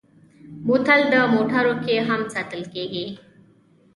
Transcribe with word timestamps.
بوتل 0.65 1.01
د 1.13 1.15
موټرو 1.33 1.73
کې 1.83 1.95
هم 2.07 2.21
ساتل 2.33 2.61
کېږي. 2.73 3.05